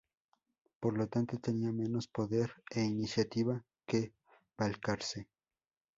[0.79, 4.15] Por lo tanto, tenía menos poder e iniciativa que
[4.57, 5.29] Balcarce.